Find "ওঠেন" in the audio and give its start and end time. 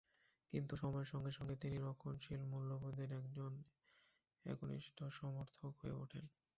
6.01-6.25